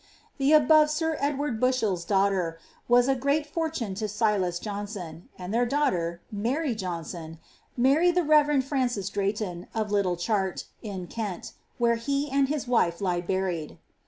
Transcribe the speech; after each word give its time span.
The 0.39 0.51
above 0.53 0.89
sir 0.89 1.15
Edward 1.19 1.59
Bushers 1.59 2.05
daughter 2.05 2.57
was 2.87 3.07
a 3.07 3.13
great 3.13 3.45
fortune 3.45 3.93
to 4.01 4.07
Silas 4.07 4.57
Johnson; 4.57 5.29
and 5.37 5.53
their 5.53 5.67
daughter, 5.67 6.21
Mary 6.31 6.73
Johnson^ 6.73 7.37
married 7.77 8.15
the 8.15 8.23
rev. 8.23 8.65
Francis 8.65 9.09
Drayton, 9.09 9.67
of 9.75 9.91
Little 9.91 10.17
Chart, 10.17 10.65
in 10.81 11.05
Kent, 11.05 11.53
whore 11.79 11.99
he 11.99 12.31
and 12.31 12.47
his 12.49 12.67
wife 12.67 12.99
lie 12.99 13.21
buried." 13.21 13.77